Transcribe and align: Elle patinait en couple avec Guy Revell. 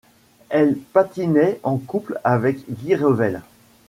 Elle 0.49 0.77
patinait 0.79 1.59
en 1.61 1.77
couple 1.77 2.19
avec 2.23 2.57
Guy 2.67 2.95
Revell. 2.95 3.43